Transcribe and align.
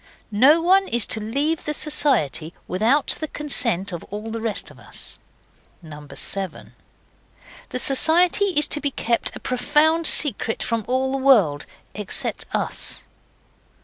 No 0.33 0.63
one 0.63 0.87
is 0.87 1.05
to 1.05 1.19
leave 1.19 1.65
the 1.65 1.75
Society 1.75 2.55
without 2.67 3.15
the 3.19 3.27
consent 3.27 3.91
of 3.91 4.03
all 4.05 4.31
the 4.31 4.41
rest 4.41 4.71
of 4.71 4.79
us. 4.79 5.19
7. 5.87 6.73
The 7.69 7.77
Society 7.77 8.45
is 8.45 8.65
to 8.69 8.81
be 8.81 8.89
kept 8.89 9.35
a 9.35 9.39
profound 9.39 10.07
secret 10.07 10.63
from 10.63 10.85
all 10.87 11.11
the 11.11 11.17
world 11.19 11.67
except 11.93 12.47
us. 12.51 13.05